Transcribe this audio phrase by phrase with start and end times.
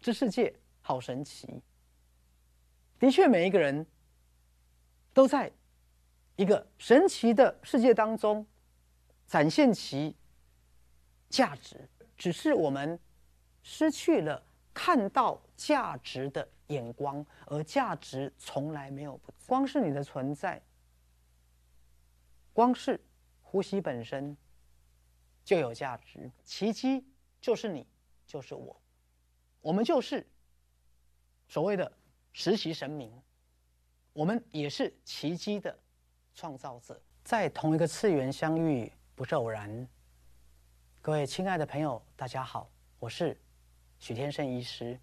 [0.00, 1.62] 这世界好神奇。
[2.98, 3.86] 的确，每一个人
[5.12, 5.50] 都在
[6.36, 8.46] 一个神奇的世界当中
[9.26, 10.16] 展现其
[11.28, 12.98] 价值，只是我们
[13.62, 14.42] 失去了
[14.72, 20.62] 看到价值的眼光，而价值从来没有不光是你的存在，
[22.52, 22.98] 光是
[23.42, 24.34] 呼吸本身
[25.44, 26.30] 就有价值。
[26.42, 27.04] 奇迹
[27.40, 27.86] 就是你，
[28.26, 28.79] 就是我，
[29.62, 30.26] 我们就是
[31.48, 31.90] 所谓的。
[32.32, 33.12] 实习神明，
[34.12, 35.76] 我们也是奇迹的
[36.32, 39.88] 创造者，在同一个次元相遇不是偶然。
[41.02, 42.70] 各位亲爱的朋友，大家好，
[43.00, 43.36] 我是
[43.98, 44.96] 许天胜医师。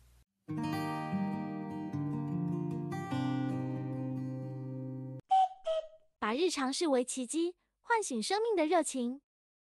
[6.17, 9.19] 把日常视为奇迹，唤醒生命的热情。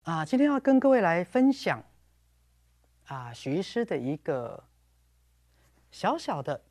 [0.04, 1.84] 啊，今天要跟各位来分享
[3.08, 4.64] 啊，许医师的一个
[5.92, 6.62] 小小的。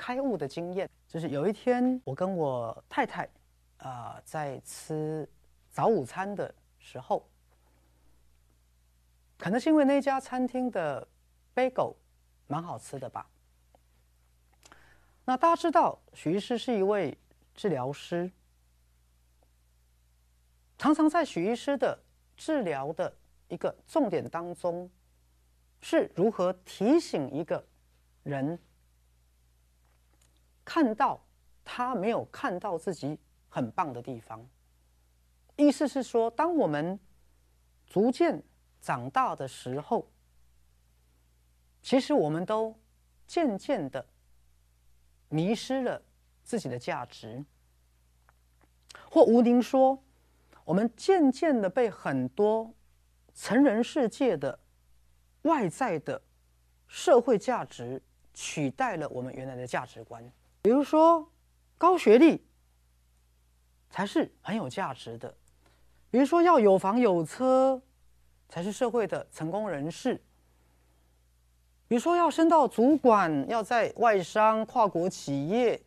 [0.00, 3.28] 开悟的经验，就是有一天我跟我太太，
[3.78, 5.28] 啊，在吃
[5.72, 7.28] 早午餐的时候，
[9.36, 11.04] 可能是因为那家餐厅的
[11.52, 11.96] bagel
[12.46, 13.28] 蛮好吃的吧。
[15.24, 17.18] 那大家知道，许医师是一位
[17.52, 18.30] 治疗师，
[20.78, 21.98] 常常在许医师的
[22.36, 23.12] 治疗的
[23.48, 24.88] 一个重点当中，
[25.80, 27.66] 是如何提醒一个
[28.28, 28.58] 人。
[30.64, 31.18] 看到
[31.64, 34.46] 他没有看到自己很棒的地方，
[35.56, 37.00] 意思是说，当我们
[37.86, 38.42] 逐渐
[38.82, 40.06] 长大的时候，
[41.82, 42.78] 其实我们都
[43.26, 44.06] 渐渐的
[45.30, 46.02] 迷失了
[46.44, 47.42] 自己的价值，
[49.10, 50.02] 或吴宁说，
[50.64, 52.74] 我们渐渐的被很多
[53.34, 54.58] 成人世界的
[55.42, 56.20] 外在的
[56.86, 58.02] 社会价值
[58.40, 60.22] 取代了我们原来的价值观。
[60.62, 61.28] 比如说，
[61.76, 62.46] 高学历
[63.90, 65.28] 才是很有价值的；
[66.08, 67.82] 比如说，要有房有车
[68.48, 70.14] 才是社会的成功人士；
[71.88, 75.82] 比如说，要升到主管，要在外商、跨国企业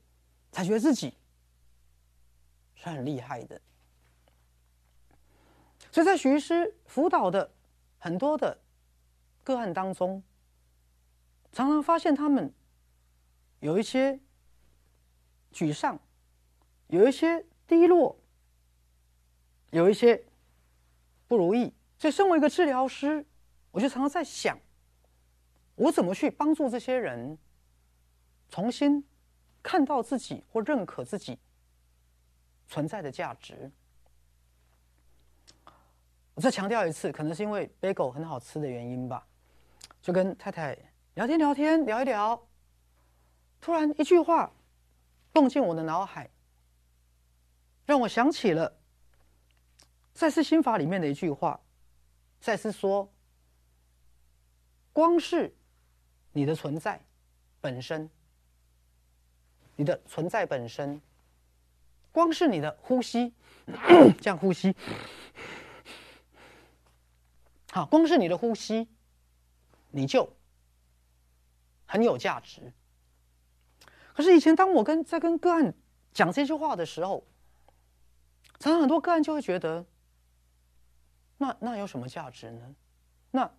[0.51, 1.13] 才觉得自己
[2.75, 3.61] 是很厉害的。
[5.89, 7.49] 所以在徐医师辅导的
[7.97, 8.57] 很多的
[9.41, 10.21] 个案当中，
[11.51, 12.53] 常常发现他们
[13.59, 14.19] 有一些。
[15.53, 15.99] 沮丧，
[16.87, 18.17] 有一些低落，
[19.71, 20.23] 有一些
[21.27, 21.73] 不如意。
[21.99, 23.25] 所以，身为一个治疗师，
[23.71, 24.57] 我就常常在想，
[25.75, 27.37] 我怎么去帮助这些人
[28.49, 29.03] 重新
[29.61, 31.37] 看到自己或认可自己
[32.69, 33.69] 存在的价值。
[36.33, 39.27] 我再强调一次，可能是因为 bagel 很好吃的原因吧，
[40.01, 40.77] 就跟太太
[41.13, 42.47] 聊天聊天聊一聊，
[43.59, 44.51] 突然一句话。
[45.33, 46.29] 蹦进我的脑海，
[47.85, 48.69] 让我想起了
[50.13, 51.57] 《赛斯心法》里面的一句话。
[52.41, 53.09] 赛斯说
[54.91, 55.55] ：“光是
[56.33, 56.99] 你的存在
[57.61, 58.09] 本身，
[59.77, 61.01] 你的存在本身，
[62.11, 63.33] 光是你的呼吸，
[64.19, 64.75] 这样呼吸，
[67.71, 68.85] 好，光是你的呼吸，
[69.91, 70.29] 你就
[71.91, 72.71] 很有价值。”
[74.15, 75.73] 可是以前，当我跟在跟个案
[76.13, 77.23] 讲这句话的时候，
[78.59, 79.85] 常常很多个案就会觉得，
[81.37, 82.75] 那那有什么价值呢？
[83.31, 83.49] 那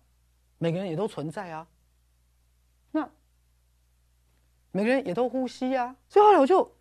[0.57, 1.67] 每个人也都存在啊，
[2.91, 3.09] 那
[4.71, 5.95] 每个人也都呼吸啊。
[6.07, 6.71] 所以后来我就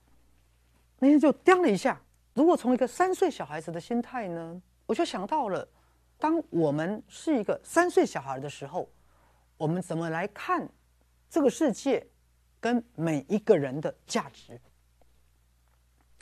[0.98, 2.00] 那天就掂了一下，
[2.34, 5.66] 如果从一个三岁小孩子的心态呢，我就想到了，
[6.18, 8.88] 当我们是一个三岁小孩的时候，
[9.56, 10.68] 我们怎么来看
[11.32, 12.06] 这个世界？
[12.60, 14.60] 跟每一个人的价值。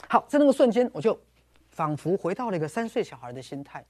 [0.08, 1.20] 好，在那个瞬间，我就
[1.68, 3.84] 仿佛回到了一个三岁小孩的心态。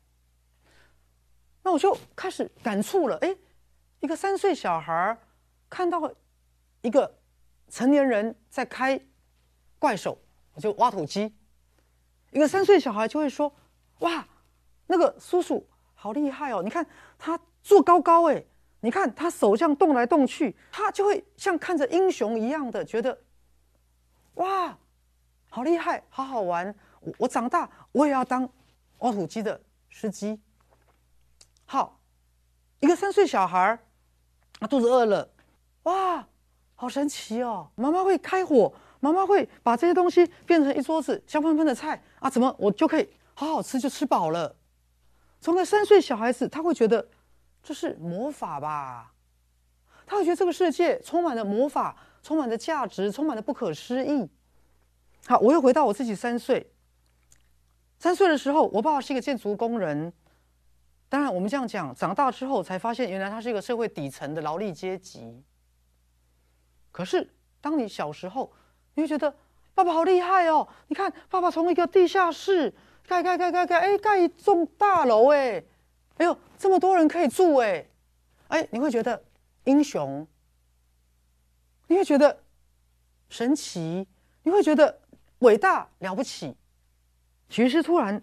[1.62, 3.36] 那我就开始感触了，哎，
[4.00, 5.16] 一个三岁小孩
[5.68, 6.10] 看到
[6.80, 7.14] 一个
[7.68, 8.98] 成年人在开
[9.78, 10.18] 怪手，
[10.56, 11.32] 就挖土机，
[12.32, 13.54] 一个三岁小孩就会说
[14.00, 14.26] ：“哇，
[14.86, 16.62] 那个叔叔好厉害哦！
[16.64, 16.84] 你看
[17.18, 18.42] 他坐高高，哎。”
[18.82, 23.18] 你看他手这样动来动去，他就会像看着英雄一样的觉得，
[24.34, 24.78] 哇，
[25.50, 26.74] 好厉害，好好玩！
[27.00, 28.48] 我我长大我也要当
[29.00, 29.60] 挖土机的
[29.90, 30.40] 司机。
[31.66, 32.00] 好，
[32.80, 33.78] 一个三岁小孩儿，
[34.58, 35.30] 他肚子饿了，
[35.82, 36.26] 哇，
[36.74, 37.70] 好神奇哦！
[37.74, 44.56] 妈妈会开火，妈妈会把这些东西变成一桌子香喷喷的菜啊，怎么我就可以好好吃就吃饱了？
[45.38, 47.06] 从个三岁小孩子，他会觉得。
[47.62, 49.12] 这是魔法吧？
[50.06, 54.28] 他会觉得这个世界充满了魔法，充满了价值，充满了不可思议。
[55.26, 56.72] 好，我又回到我自己三岁。
[57.98, 60.12] 三岁的时候，我爸爸是一个建筑工人。
[61.08, 65.44] 当然，我们这样讲，长大之后才发现，原来他是一个社会底层的劳力阶级。
[66.90, 67.28] 可是，
[67.60, 68.50] 当你小时候，
[68.94, 69.32] 你会觉得
[69.74, 70.66] 爸爸好厉害哦！
[70.88, 72.72] 你看，爸爸从一个地下室
[73.06, 75.62] 盖盖盖盖盖，哎，盖一栋大楼，哎，
[76.20, 77.86] 哎呦，这么多人可以住，哎，
[78.48, 79.24] 哎，你会觉得
[79.64, 80.26] 英雄，
[81.86, 82.38] 你会觉得
[83.30, 84.06] 神奇，
[84.42, 85.00] 你会觉得
[85.38, 86.54] 伟大了不起。
[87.48, 88.22] 其实突然。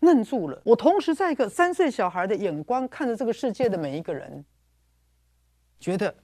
[0.00, 0.60] 愣住了。
[0.66, 4.44] 我同时在一个三岁小孩的眼光看着这个世界的每一个人，
[5.80, 6.14] 觉得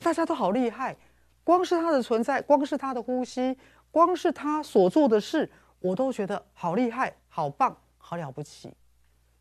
[0.00, 0.96] 大家都好厉害。
[1.44, 3.56] 光是他的存在，光是他的呼吸，
[3.92, 8.74] 光是他所做的事，我都觉得好厉害、好棒、好了不起，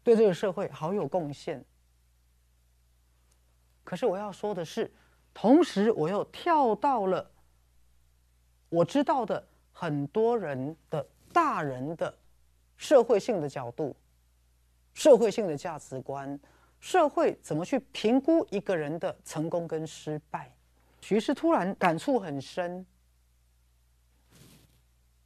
[0.10, 1.64] 对这个社会好有贡献。
[3.84, 4.92] 可是我要说的是，
[5.34, 7.32] 同时我又跳到了
[8.70, 12.18] 我知道的很多人的大人的。
[12.82, 13.94] 社会性的角度，
[14.94, 16.40] 社会性的价值观，
[16.80, 20.50] 社会怎么去评估一个人的成功跟失败？
[21.02, 22.86] 徐是突然感触很深。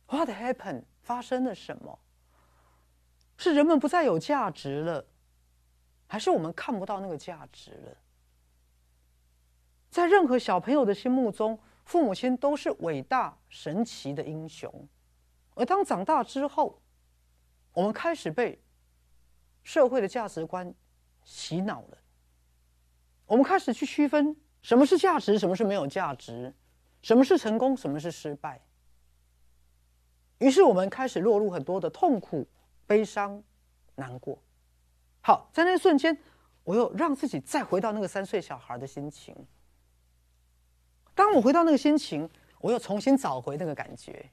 [0.08, 0.82] What happened？
[1.04, 2.00] 发生了什么？
[3.38, 5.06] 是人们不再有价值了，
[6.08, 7.98] 还是我们看不到那个价值了？
[9.90, 14.88] 在任何小朋友的心目中，父母亲都是伟大神奇的英雄，
[15.56, 16.82] 而当长大之后，
[17.74, 18.60] 我们开始被
[19.64, 20.74] 社会的价值观
[21.24, 21.98] 洗脑了。
[23.26, 26.54] 我们开始去区分什么是价值，什么是没有价值，
[27.02, 28.62] 什么是成功，什么是失败。
[30.40, 32.48] 于是我们开始落入很多的痛苦、
[32.86, 33.42] 悲伤、
[33.96, 34.38] 难过。
[35.22, 36.18] 好，在那一瞬间，
[36.64, 39.36] 我又让自己再回到那个三岁小孩的心情。
[41.16, 44.30] 当我回到那个心情，我又重新找回那个感觉。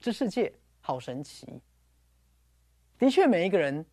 [0.00, 0.52] 这世界。
[0.82, 1.60] 好神奇！
[2.98, 3.84] 的确，每一个人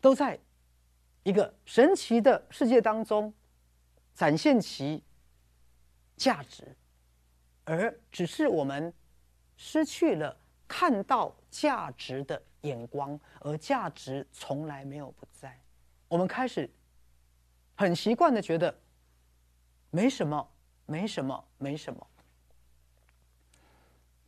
[0.00, 0.40] 都在
[1.22, 3.32] 一个神奇的世界当中
[4.14, 5.04] 展现其
[6.16, 6.74] 价值，
[7.64, 8.92] 而只是我们
[9.58, 10.34] 失去了
[10.68, 15.58] 看到价值的眼光，而价值从来没有不在。
[16.06, 16.70] 我们开始
[17.74, 18.78] 很习惯的觉得
[19.90, 20.48] 没什么，
[20.86, 22.06] 没什么，没什么，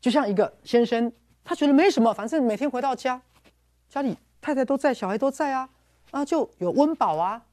[0.00, 1.12] 就像一个先生。
[1.42, 3.20] 他觉得没什么，反正每天回到家，
[3.88, 5.68] 家里太太都在，小孩都在啊，
[6.10, 7.44] 啊就有温饱啊。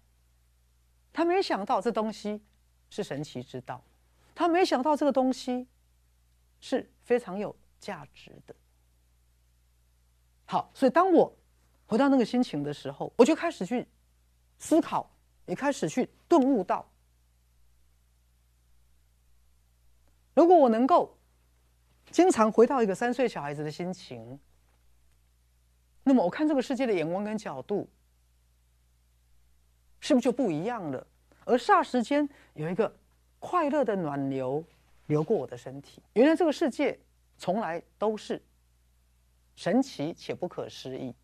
[1.12, 2.40] 他没想到这东西
[2.90, 3.82] 是神奇之道，
[4.36, 5.68] 他没想到这个东西
[6.60, 8.54] 是非常有价值的。
[10.48, 11.32] 好，所以当我
[11.86, 13.88] 回到那个心情的时候，我就开始去
[14.58, 15.08] 思考，
[15.46, 16.84] 也开始去顿悟到，
[20.34, 21.14] 如果我能够。
[22.10, 24.40] 经常回到一个三岁小孩子的心情，
[26.04, 27.86] 那么我看这个世界的眼光跟角度，
[30.00, 31.06] 是不是就不一样了？
[31.44, 32.90] 而霎时间有一个
[33.40, 34.64] 快乐的暖流
[35.08, 36.98] 流过我的身体，原来这个世界
[37.38, 38.42] 从来都是
[39.58, 41.16] 神奇且不可思议，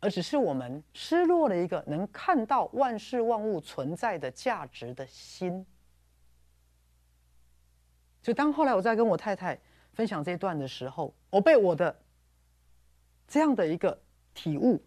[0.00, 5.64] 而只是我们失落了一个能看到万事万物存在的价值的心。
[8.20, 9.56] 就当后来我在跟我太太
[9.92, 11.96] 分享这段的时候，我被我的
[13.28, 13.96] 这样的一个
[14.34, 14.84] 体悟，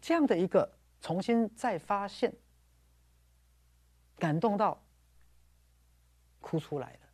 [0.00, 0.66] 这样的一个
[1.02, 2.34] 重新再发现，
[4.18, 4.82] 感动到
[6.40, 7.05] 哭出来了。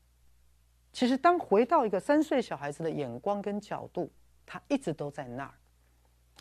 [0.93, 4.11] 其实，当回到一个三岁小孩子的眼光跟角度，
[4.45, 5.55] 他一直都在那儿。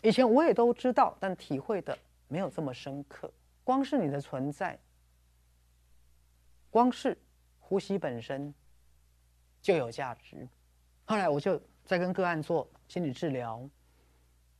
[0.02, 1.96] 以前我也都知道，但体会的
[2.28, 3.32] 没有这么深刻。
[3.64, 4.78] 光是你的存在，
[6.70, 7.16] 光是
[7.58, 8.52] 呼吸本身。
[9.62, 10.48] 就有价值。
[11.04, 13.62] 后来我就在跟个案做心理治疗，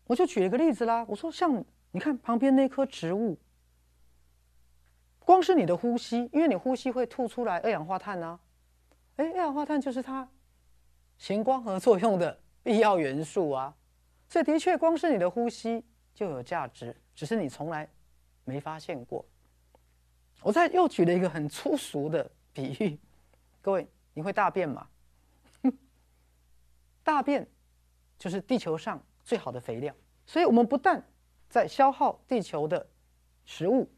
[0.06, 1.04] 我就举了一个例子啦。
[1.08, 1.52] 我说，像
[1.90, 3.36] 你看旁边那棵植物，
[5.18, 8.38] 光是你的呼吸，因为你呼吸会吐出来二氧化碳啊，
[9.22, 10.28] 哎，二氧化碳就是它
[11.16, 13.72] 行光合作用的必要元素啊。
[14.28, 17.88] 所以的确，光是你的呼吸就有价值，只是你从来
[18.44, 19.24] 没发现过。
[20.42, 22.98] 我再又举了一个很粗俗的比喻，
[23.60, 24.88] 各位，你会大便吗？
[27.04, 27.46] 大便
[28.18, 29.94] 就是地球上最好的肥料，
[30.26, 31.00] 所以我们不但
[31.48, 32.84] 在消耗地球的
[33.44, 33.88] 食物，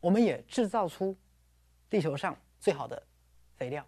[0.00, 1.16] 我们也制造出
[1.88, 3.02] 地球上最好的
[3.58, 3.86] 肥料。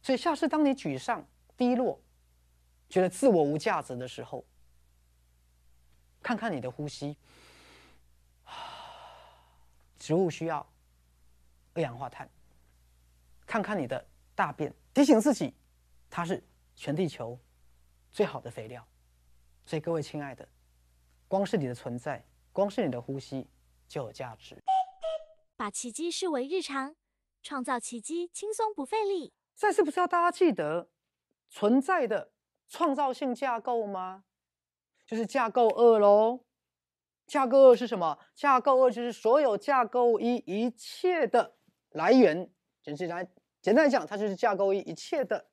[0.00, 2.00] 所以，下次当你沮丧、低落，
[2.88, 4.44] 觉得自我无价值的时候，
[6.22, 7.16] 看看你的呼吸，
[9.98, 10.66] 植物需要
[11.74, 12.28] 二氧化碳，
[13.46, 15.52] 看看你的大便，提醒自己，
[16.08, 16.42] 它是
[16.74, 17.38] 全地球
[18.10, 18.86] 最好的肥料。
[19.66, 20.46] 所以各位亲爱的，
[21.26, 23.48] 光是你的存在，光是你的呼吸
[23.88, 24.62] 就有价值。
[25.56, 26.94] 把奇迹视为日常，
[27.44, 29.34] 创造奇迹轻松不费力。
[29.54, 30.90] 再次不是要大家记得
[31.48, 32.32] 存在的
[32.66, 34.24] 创造性架构吗？
[35.06, 36.44] 就是架构二喽。
[37.26, 38.18] 架构二是什么？
[38.34, 41.56] 架构二就是所有架构一一切的
[41.90, 42.50] 来源。
[42.82, 43.30] 简直来
[43.62, 45.50] 简单讲，它就是架构一一切的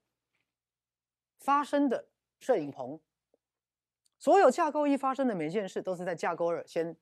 [1.39, 2.99] 发生的摄影棚。
[4.17, 6.95] 所有架构一发生的每件事，都是在架构二先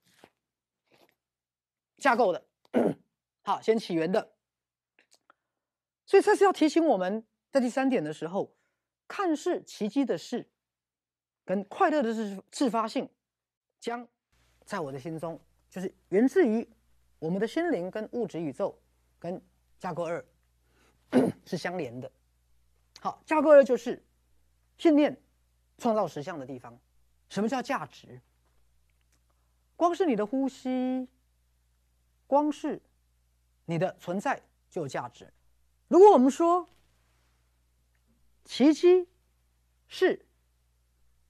[1.97, 2.45] 架构的，
[3.43, 4.33] 好，先起源的。
[6.09, 8.51] 所以这是要提醒我们在第三点的时候，
[9.07, 10.43] 看似奇迹的事，
[11.45, 13.07] 跟快乐的自自发性，
[13.79, 14.07] 将
[14.65, 15.39] 在我的心中，
[15.69, 16.67] 就是源自于
[17.19, 18.75] 我们的心灵跟物质宇宙
[19.19, 19.39] 跟
[19.77, 20.25] 架构二
[21.45, 22.11] 是相连的。
[22.99, 24.03] 好，架构二就是
[24.79, 25.15] 信念
[25.77, 26.75] 创造实相的地方。
[27.29, 28.19] 什么叫价值？
[29.75, 31.07] 光是你的呼吸，
[32.25, 32.81] 光是
[33.65, 35.31] 你的存在就有价值。
[35.89, 36.69] 如果我们说
[38.45, 39.09] 奇迹
[39.89, 40.25] 是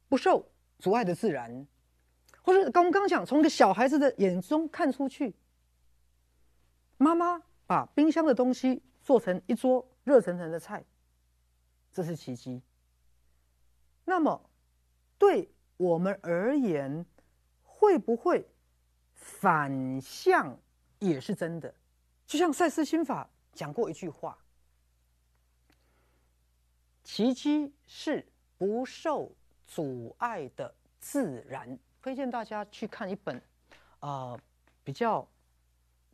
[0.08, 1.66] 不受阻碍的自然，
[2.44, 5.34] 或者刚刚讲从一个小孩子的眼中看出去，
[6.98, 10.86] 妈妈把冰箱的东西做成一桌热腾腾的菜，
[11.92, 12.62] 这是奇迹。
[14.06, 14.48] 那么
[15.18, 15.50] 对。
[15.80, 17.06] 我们而言，
[17.64, 18.46] 会不会
[19.14, 20.60] 反向
[21.00, 21.74] 也是真的？
[22.28, 24.38] 就像赛斯心法讲过一句话
[27.12, 28.24] ：“奇迹是
[28.56, 29.32] 不受
[29.66, 33.42] 阻碍的自然。”推荐大家去看一本，
[34.00, 34.40] 呃，
[34.84, 35.28] 比较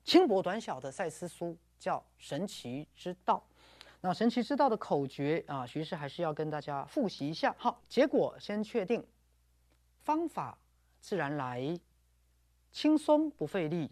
[0.05, 3.45] 轻薄短小的赛斯书，叫《神奇之道》。
[3.99, 7.53] 那《神奇之道》的口诀啊，徐师还是要跟大家复习一下。
[7.59, 9.05] 好，结果先确定。
[9.99, 10.57] 方法
[11.01, 11.77] 自然来，
[12.71, 13.91] 轻松不费力，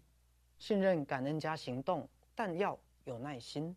[0.57, 3.75] 信任、感恩加行动，但要有耐心。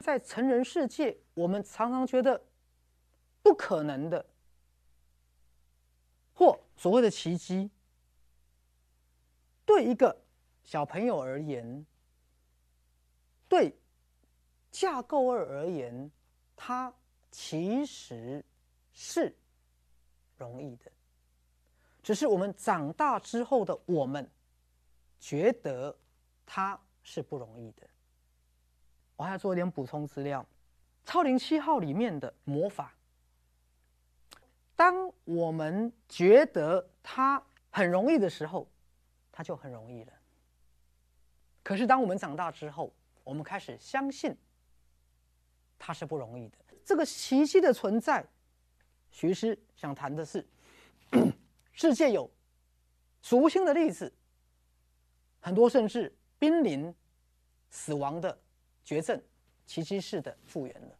[0.00, 2.42] 在成人世界，我们常常觉得
[3.42, 4.24] 不可能的，
[6.32, 7.70] 或所谓的奇迹，
[9.64, 10.16] 对一个
[10.62, 11.86] 小朋友而言，
[13.48, 13.76] 对
[14.70, 16.10] 架构二而言，
[16.54, 16.92] 它
[17.30, 18.44] 其实
[18.92, 19.34] 是。
[20.36, 20.90] 容易的，
[22.02, 24.28] 只是我们长大之后的我们，
[25.20, 25.96] 觉得
[26.44, 27.88] 它是不容易的。
[29.16, 30.44] 我还要做一点补充资料，
[31.10, 32.94] 《超灵七号》里面的魔法，
[34.74, 38.68] 当我们觉得它很容易的时候，
[39.30, 40.12] 它就很容易了。
[41.62, 42.92] 可是当我们长大之后，
[43.22, 44.36] 我们开始相信
[45.78, 46.58] 它是不容易的。
[46.84, 48.24] 这个奇迹的存在。
[49.10, 50.44] 徐师想谈的是，
[51.72, 52.28] 世界有
[53.22, 54.12] 数不清的例子，
[55.40, 56.92] 很多甚至濒临
[57.70, 58.36] 死亡的
[58.84, 59.20] 绝症，
[59.66, 60.96] 奇迹式的复原了；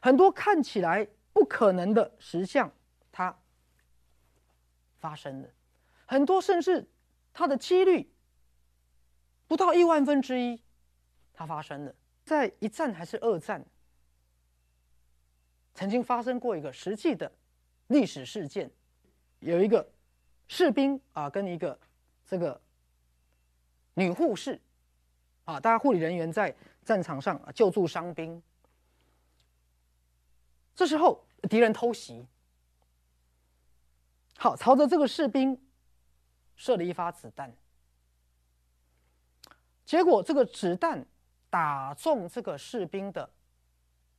[0.00, 2.70] 很多看起来不可能的实相，
[3.10, 3.36] 它
[4.98, 5.48] 发生了；
[6.06, 6.86] 很多甚至
[7.32, 8.10] 它的几率
[9.46, 10.62] 不到亿万分之一，
[11.32, 11.94] 它发生了。
[12.24, 13.64] 在一战还是二战？
[15.74, 17.32] 曾经发生过一个实际的
[17.86, 18.70] 历史事件，
[19.38, 19.90] 有一个
[20.48, 21.78] 士兵啊，跟一个
[22.26, 22.60] 这个
[23.94, 24.60] 女护士
[25.48, 28.42] 啊，大家护理人员在战场上救助伤兵。
[30.74, 32.26] 这时候敌人偷袭，
[34.36, 35.58] 好朝着这个士兵
[36.54, 37.50] 射了一发子弹，
[39.86, 41.06] 结果这个子弹
[41.48, 43.30] 打中这个士兵的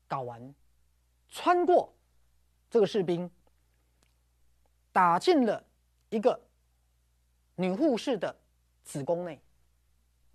[0.10, 0.56] 睾丸。
[1.28, 1.94] 穿过
[2.72, 3.30] 这个士兵，
[4.92, 5.64] 打进了
[6.10, 6.42] 一个
[7.54, 8.36] 女护士的
[8.84, 9.40] 子宫内。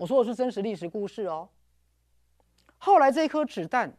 [0.05, 1.49] 我说的是真实历史故事哦。
[2.77, 3.91] 后来这颗子弹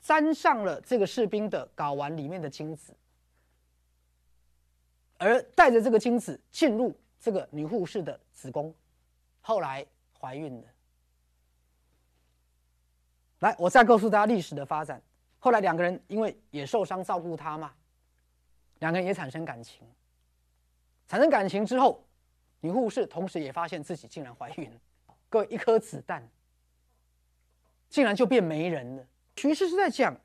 [0.00, 2.92] 沾上了这个士兵的睾丸里面的精子，
[5.16, 8.74] 而带着这个精子进入这个女护士的子宫，
[9.40, 9.86] 后来
[10.18, 10.66] 怀孕了。
[13.38, 15.00] 来，我再告诉大家历史的发展。
[15.38, 17.72] 后来两个人因为也受伤照顾他嘛，
[18.80, 19.86] 两个人也产生感情。
[21.06, 22.04] 产生感情之后，
[22.58, 24.68] 女护士同时也发现自己竟然怀孕。
[25.34, 26.30] 各位，一颗子弹
[27.88, 29.04] 竟然就变没人了。
[29.34, 30.16] 徐师是在讲，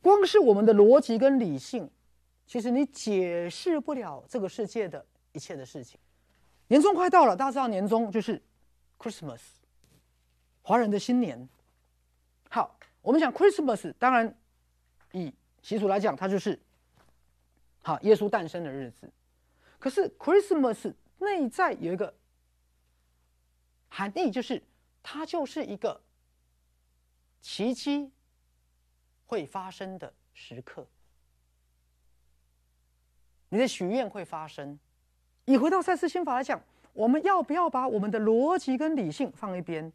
[0.00, 1.90] 光是我们的逻辑跟理性，
[2.46, 6.00] 其实你解释不了这个世界的一切的事情。
[6.68, 8.40] 年终快到了，大家知道年终就是
[8.98, 9.42] Christmas，
[10.62, 11.46] 华人的新年。
[12.48, 14.34] 好，我们讲 Christmas，当然
[15.12, 16.58] 以习俗来讲，它就是
[17.82, 19.12] 好耶稣诞生的日子。
[19.78, 22.14] 可是 Christmas 内在有一个
[23.88, 24.62] 含义，就是
[25.02, 26.00] 它就是一个
[27.40, 28.10] 奇迹
[29.26, 30.86] 会发生的时刻。
[33.48, 34.78] 你的许愿会发生。
[35.44, 36.60] 以回到赛斯心法来讲，
[36.92, 39.92] 我们要不要把我们的逻辑跟理性放一边？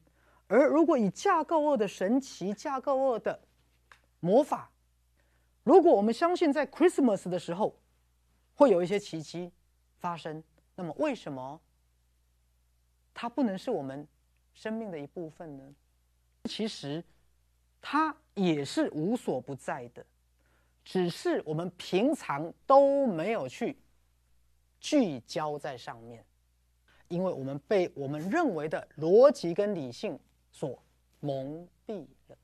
[0.48, 3.40] 而如果以架构二的神奇、架构二的
[4.22, 4.72] 魔法，
[5.64, 7.76] 如果我们相信在 Christmas 的时候
[8.56, 9.52] 会有一些奇迹
[9.98, 10.42] 发生，
[10.76, 11.60] 那么为什么
[13.22, 14.08] 它不能是我们
[14.56, 15.64] 生命的一部分呢？
[16.46, 17.04] 其实
[17.80, 20.04] 它也是无所不在的，
[20.84, 23.78] 只是我们平常都没有去。
[24.80, 26.26] 聚焦在上面，
[27.10, 30.20] 因为我们被我们认为的逻辑跟理性
[30.52, 30.82] 所
[31.20, 32.36] 蒙蔽了。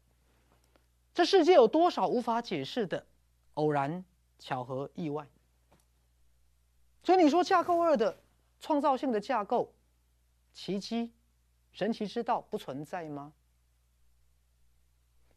[1.12, 3.04] 这世界有多少无法解释的
[3.56, 4.06] 偶然、
[4.38, 5.28] 巧合、意外？
[7.02, 8.16] 所以你说架构二的
[8.60, 9.74] 创造性的架构、
[10.58, 11.12] 奇迹、
[11.72, 13.32] 神奇之道不存在吗？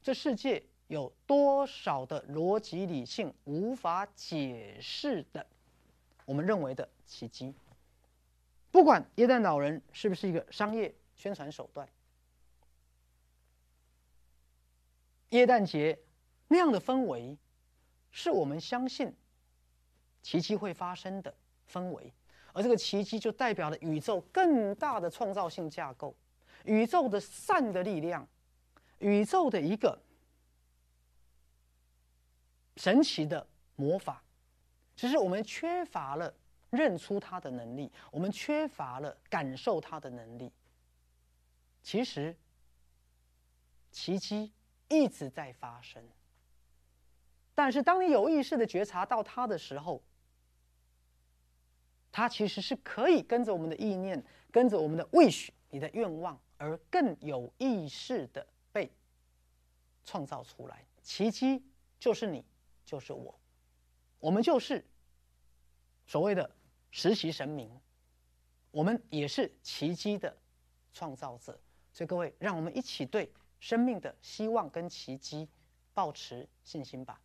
[0.00, 5.46] 这世界有多少的逻辑理性无法解释的？
[6.24, 7.54] 我们认为的奇迹，
[8.70, 11.86] 不管耶诞老人是不是一个商业宣传手段，
[15.28, 15.98] 耶诞节
[16.48, 17.36] 那样的氛围，
[18.10, 19.14] 是我们相信
[20.22, 21.34] 奇迹会发生的
[21.70, 22.10] 氛围，
[22.52, 26.14] 而这个奇迹就代表了宇宙更大的创造性架构，
[26.64, 28.26] 宇宙的善的力量，
[28.98, 29.98] 宇宙的一个
[32.76, 34.22] 神奇的魔法。
[34.96, 36.34] 只是我们缺乏了
[36.68, 40.52] 认出它的能力，我们缺乏了感受它的能力。
[41.82, 42.36] 其实，
[43.90, 44.52] 奇迹
[44.88, 46.06] 一直在发生。
[47.54, 50.02] 但是，当你有意识的觉察到它的时候，
[52.12, 58.90] 它其实是可以跟着我们的意念，跟着我们的 wish，你的愿望，而更有意识的被
[60.04, 60.84] 创造出来。
[61.02, 61.62] 奇迹
[61.98, 62.44] 就是你，
[62.84, 63.38] 就是我。
[64.18, 64.84] 我们就是
[66.06, 66.50] 所谓的
[66.90, 67.70] 实习神明，
[68.70, 70.36] 我们也是奇迹的
[70.92, 71.58] 创造者。
[71.92, 75.48] 所以各位，让我们一起对生命的希望跟奇迹
[75.94, 77.20] 保持信心吧。